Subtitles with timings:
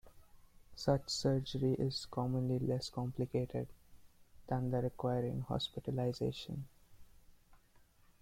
[0.75, 3.67] Such surgery is commonly less complicated
[4.47, 6.65] than that requiring hospitalization.